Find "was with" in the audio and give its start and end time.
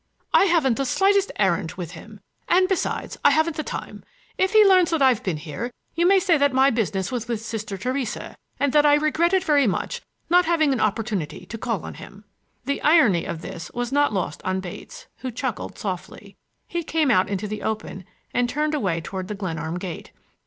7.11-7.39